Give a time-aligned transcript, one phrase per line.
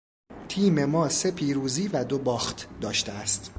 [0.47, 3.49] تیم ما سه پیروزی و دو باخت داشته است.